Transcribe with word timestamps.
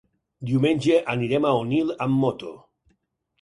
Diumenge 0.51 0.95
anirem 1.13 1.45
a 1.49 1.51
Onil 1.59 1.93
amb 2.07 2.19
moto. 2.25 2.55